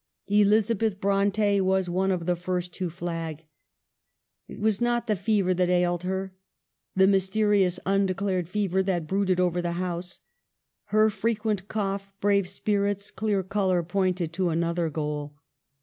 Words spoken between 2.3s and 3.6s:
first to flag.